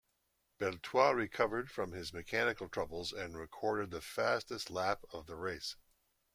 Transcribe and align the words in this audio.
Beltoise 0.59 1.15
recovered 1.15 1.69
from 1.69 1.91
his 1.91 2.11
mechanical 2.11 2.67
troubles 2.67 3.13
and 3.13 3.37
recorded 3.37 3.91
the 3.91 4.01
fastest 4.01 4.71
lap 4.71 5.03
of 5.13 5.27
the 5.27 5.35
race. 5.35 5.75